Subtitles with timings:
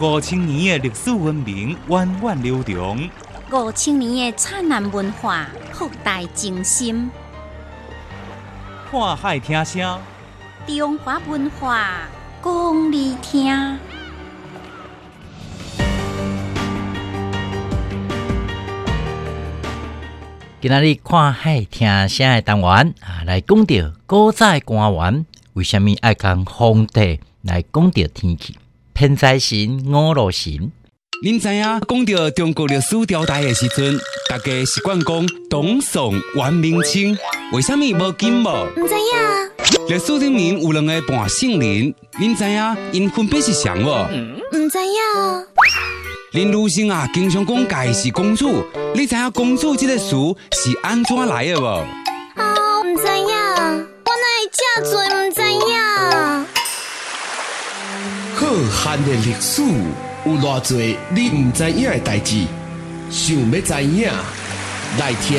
[0.00, 3.10] 五千年的历史文明源远流长，
[3.50, 7.10] 五千年的灿烂文化博大精深，
[8.88, 9.98] 看海听声，
[10.68, 12.02] 中华文化
[12.44, 13.76] 讲你听。
[20.60, 23.74] 今仔日看海听声的单元啊，来讲到
[24.06, 28.56] 古早官员为什么爱讲皇帝来讲到天气？
[28.98, 30.72] 偏财神、五路神，
[31.22, 33.96] 您知影讲到中国历史朝代的时阵，
[34.28, 37.16] 大家习惯讲董宋、元、明、清，
[37.52, 38.66] 为什么无金无？
[38.76, 43.86] 唔知影，历史里面有两个半圣人，您知影因分别是谁无？
[43.86, 45.46] 唔知影，
[46.32, 48.64] 林如生啊，经常讲家是公主，
[48.96, 50.10] 你知影公主这个词
[50.50, 51.84] 是安怎来的无？
[58.88, 59.62] 浩瀚的历史
[60.24, 60.78] 有偌多
[61.14, 62.46] 你唔知影的代志，
[63.10, 64.10] 想要知影，
[64.98, 65.38] 来听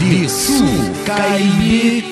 [0.00, 0.60] 历史
[1.06, 2.02] 解密。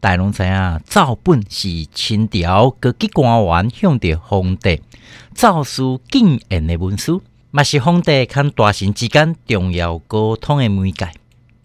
[0.00, 4.80] 大拢知影，赵本是清朝各级官员向着皇帝
[5.34, 7.20] 诏书敬言的文书，
[7.50, 11.10] 嘛是皇帝跟大臣之间重要沟通的媒介。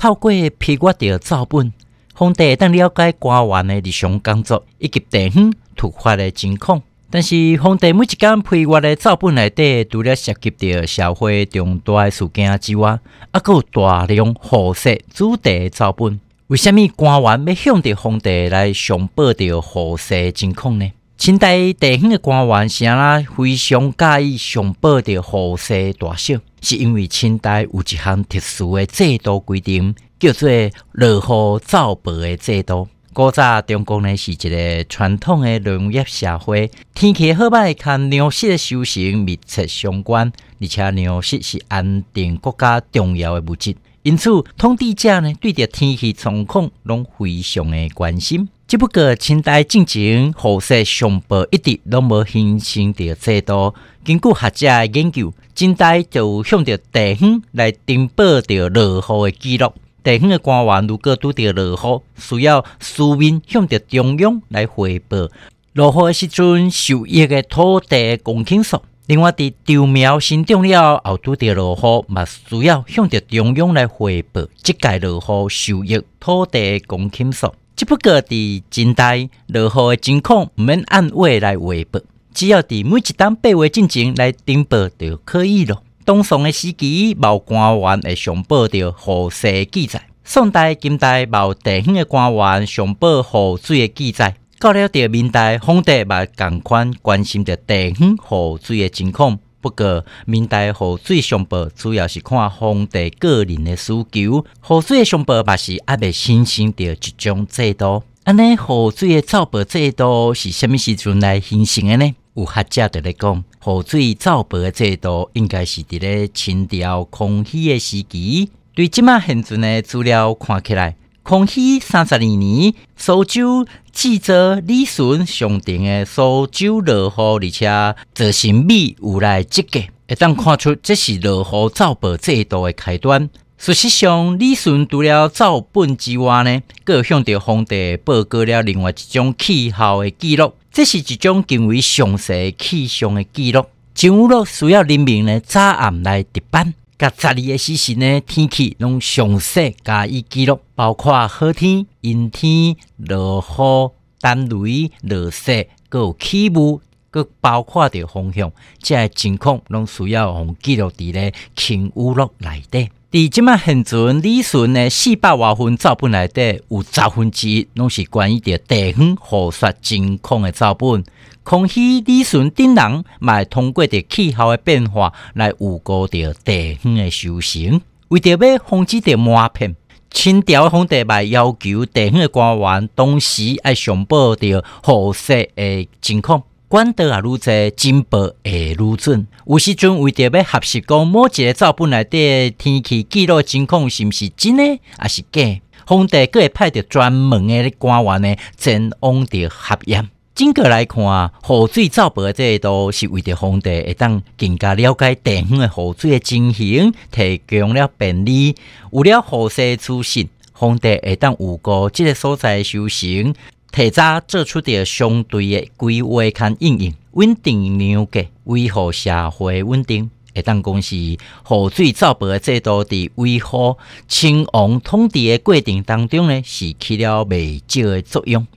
[0.02, 1.72] 透过批阅着诏本，
[2.16, 6.82] 皇帝会当了解官员的日常工作以及地方突发的情况。
[7.12, 13.00] 但是，皇帝每一间批阅的诏本内底，除了涉及着社会重大的事件之外，
[13.32, 16.20] 还有大量护色主题的照本。
[16.48, 20.92] 为什么官员要向着皇帝来上报着护色情况呢？
[21.22, 28.88] 清代地方的官员是安那非常介意上报着护色大小，是因为清代有一项特殊的。
[28.88, 30.50] 制度规定，叫做
[30.94, 32.36] 落户造报的。
[32.38, 32.88] 制度。
[33.14, 35.60] 古早中国呢是一个传统的。
[35.60, 38.58] 农业社会，天气好歹跟粮食的。
[38.58, 43.76] 收成密切相关，而且粮食是安定国家重要的物质。
[44.02, 48.50] 因此，统治者呢对着天气状况拢非常的关心。
[48.72, 53.74] 只不过，清代进前护色上报一直拢无形成着制度。
[54.02, 59.74] 根据学者的研究，清代就向着地方来登报着落户的记录。
[60.02, 65.28] 地方的官员如果拄着落户，需要书面向着中央来汇报
[65.74, 68.82] 落户的时阵受益的土地公顷数。
[69.08, 77.54] 另外，伫稻苗生长了后，拄着落户，嘛需要向着中央来汇报即届落户收益土地公顷数。
[77.82, 82.00] 只不过伫近代落雨的情况，毋免按月来汇报，
[82.32, 85.82] 只要伫每一档八月进前来登报就可以了。
[86.06, 94.36] 东宋的时期，冇官员会上报着户势记载；宋代、近代冇地方的官员上报雨水的记载。
[94.60, 99.40] 到了着明代，皇帝嘛共款关心着地方雨水的情况。
[99.62, 108.04] 不过，明代河水上报主要是看皇帝个人的需求，河水的上报嘛是还未形成着一种制度。
[108.24, 112.16] 安尼，河水的造报制度是虾米时阵来形成的呢？
[112.34, 118.50] 有学者就来讲，河水造报的制度应该是伫咧清朝康熙的时期。
[118.74, 120.96] 对即马现存的资料看起来。
[121.24, 127.68] 康熙三十二年，苏州记者李顺上定的苏州落户，而且
[128.14, 133.30] 造成米有来积个，会当看出这是落户造报制度的开端。
[133.58, 143.66] 事实上，李顺除了造本之外呢，更向着皇帝报告了另外一种气候的记录，这是一种更为详细气象的记录。
[143.94, 146.74] 政务录需要人民呢早暗来值班。
[147.02, 156.80] 甲十二个时辰呢，天气拢详细加以记录，包括好天、阴天、落雨、单雷、落雪，各有起雾，
[157.10, 162.92] 各包括着风向，这些情况拢需要用记录伫咧轻雨录内底。
[163.10, 171.04] 伫即马现存李顺的四百外份照本内底，有十分之一拢是关于着地方雨雪情况的照本。
[171.44, 177.82] 康熙、李顺等人，嘛通过着气候的变化来预估着地方的收成。
[178.10, 179.76] 为着要防止着抹骗，
[180.12, 189.26] 清朝皇帝嘛要求地方的官员同时爱上报着雨雪的情况，管得也愈侪，进报会愈准。
[189.48, 200.10] 有时阵为着要核实讲某一个照本来底天气记录情况是毋是真的，还是假，皇帝佫会派着专门的官员呢前往着核验。
[200.42, 208.56] 整个来看，雨水造报的制度是为着皇帝会当更加了解地方的雨水的情形，提供了便利。
[208.92, 213.36] 有了雨势资讯，皇帝会当有过即个所在修行，
[213.72, 220.10] 提早做出着相对的规划跟应用，稳定量价，维护社会稳定。
[220.34, 220.96] 会当讲是
[221.44, 223.78] 河水造白的制度，伫维护
[224.08, 228.48] 清王统治的过程当中呢，是起了未少的作用。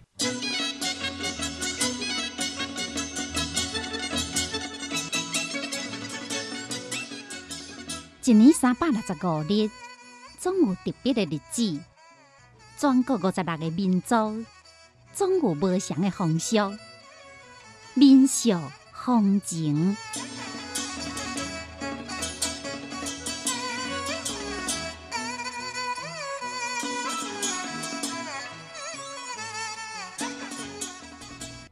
[8.26, 9.71] 一年三百六十五日，
[10.38, 11.79] 总有特别的日子。
[12.79, 14.43] 全国五十六个民族，
[15.12, 16.56] 总有不同的风俗、
[17.93, 18.59] 民俗、
[18.94, 19.94] 风情。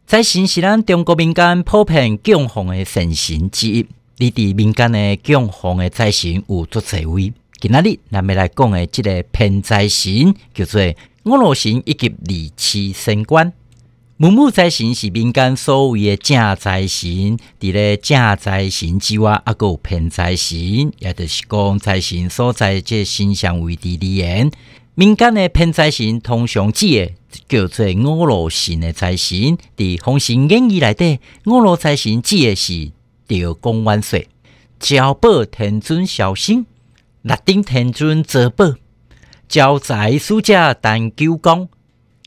[0.06, 4.01] 财神是咱中国民间普遍供奉的神神之一。
[4.18, 7.32] 你伫民间的供奉的财神有足侪位。
[7.60, 10.82] 今仔日咱要来讲的即个偏财神，叫做
[11.24, 13.52] 五路神以及二七神官。
[14.18, 17.10] 木木财神是民间所谓的正财神，
[17.58, 24.50] 伫咧正财神之外，还有偏财神，也就是讲财神所在即形象为地而言。
[24.94, 27.12] 民间的偏财神通常指的
[27.48, 29.38] 叫做五路神的财神，
[29.76, 32.92] 伫《封神演义》内底，五路财神指的是
[33.32, 34.28] 调公万岁、
[34.78, 36.66] 交保天尊小心、
[37.22, 38.74] 立顶天尊泽宝、
[39.48, 41.70] 交财使者陈九公、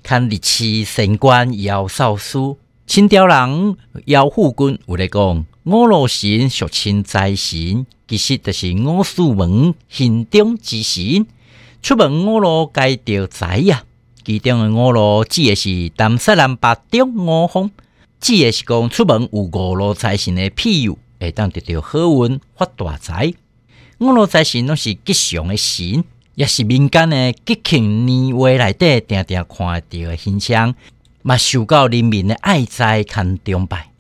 [0.02, 2.58] 看日期神官姚少书、
[2.88, 11.28] 清朝人姚富军有咧讲五路神俗称财神，其实就是五术门行中之神。
[11.84, 13.84] 出门五路该着财呀，
[14.24, 17.70] 其中的五路指的是南西南北中五方，
[18.20, 23.34] 指的是讲出门有五路财神的庇佑，会当得到好运发大财。
[24.00, 26.04] 五路财神拢是吉祥的神，
[26.34, 30.74] 也是民间的吉庆年画内底定定看到的形象，
[31.22, 33.92] 嘛受到人民的爱戴跟崇拜。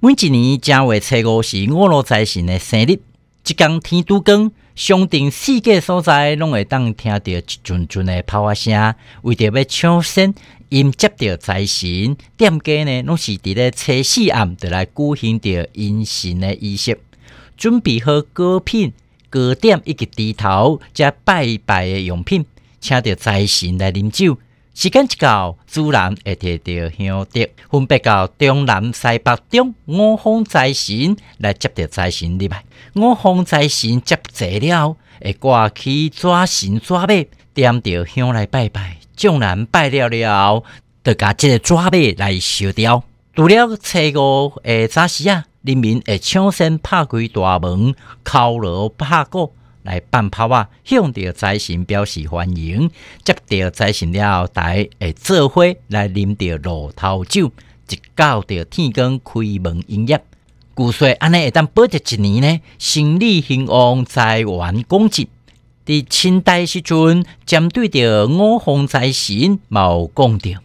[0.00, 2.98] 每一年正月初五是五路财神的生日，
[3.44, 4.50] 即天天都光。
[4.74, 8.92] 上定四界所在，拢会当听到一阵阵的炮啊声。
[9.22, 10.34] 为着要抢先
[10.70, 16.98] 迎接着财神，店家呢拢是伫咧初四暗就来举行着迎神的仪式，
[17.56, 18.92] 准备好果品、
[19.30, 22.44] 糕点以及猪头，加拜拜的用品，
[22.80, 24.36] 请着财神来饮酒。
[24.74, 32.64] 时间一到，自然会摕到香烛，分别到中南西北中五方财神来接着财神入来。
[32.94, 37.06] 五方财神接济了，会挂起纸神纸马，
[37.54, 38.96] 点着香来拜拜。
[39.16, 40.64] 众人拜了了，
[41.04, 43.04] 就甲这个纸马来烧掉。
[43.36, 47.94] 除了初五的早时啊，人民会抢先拍开大门，
[48.24, 49.52] 敲锣拍鼓。
[49.84, 52.90] 来办炮啊，向着财神表示欢迎，
[53.22, 57.52] 接着财神了，大家会做伙来啉着路头酒，
[57.86, 60.20] 直到着天光开门营业。
[60.76, 65.28] 据说安尼会当保着一年呢，生意兴旺，财源广进。
[65.86, 70.58] 伫清代时阵，针对着五方财神，有讲着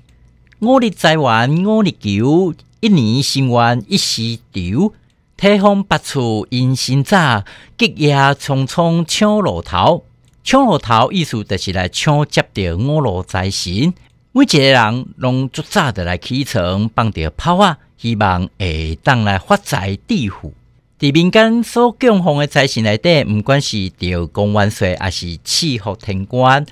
[0.59, 4.93] 五日财源五日求，一年兴旺一时潮。
[5.39, 7.45] 天风八处迎新早，
[7.77, 10.03] 吉夜匆匆抢路头。
[10.43, 13.93] 抢路头意思就是来抢接着五路财神。
[14.33, 20.53] 每一个人拢足早的来起床，放着炮啊，希望会当来发财致富。
[20.99, 26.65] 伫民间所供奉的财神内底，毋管是吊公万岁，还是赐福天官，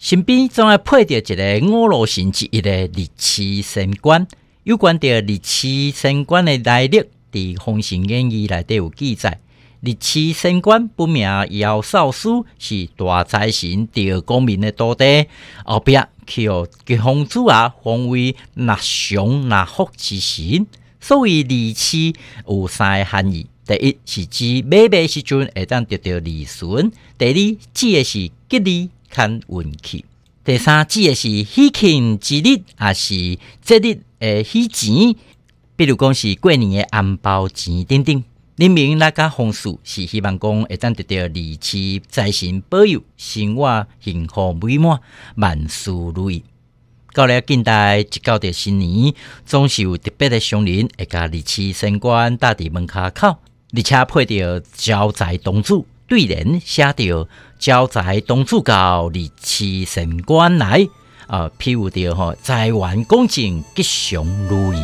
[0.00, 4.26] 身边总爱配着一个五路神之一的日期神官。
[4.64, 7.04] 有关着日期神官的来历。
[7.32, 9.40] 伫《封神演义》内底有记载，
[9.80, 15.26] 日期神官不名姚少书，是大财神赵公明的徒弟，
[15.64, 20.66] 后壁去互吉公主啊封为纳祥纳福之神。
[21.00, 22.14] 所谓日期
[22.48, 27.32] 有三个含义：第一是指买卖时阵会当得到利润；第二
[27.72, 30.04] 指的是吉利看运气；
[30.44, 35.14] 第三指的是喜庆之日，也是节日诶喜钱。
[35.78, 38.24] 比如讲是过年的红包钱等等，
[38.56, 44.98] 人民那家风俗是希望讲会当得到利气财神保佑，生活幸福美满，
[45.36, 46.42] 万事如意。
[47.14, 49.14] 到了近代，一到着新年，
[49.46, 53.36] 总是有特别的商人会甲利气神官搭伫门口口，
[53.72, 57.28] 而且配着招财童子，对联写着
[57.60, 60.88] 招财童子到利气神官来，
[61.28, 64.82] 啊，庇佑着吼财源广进，吉祥如意。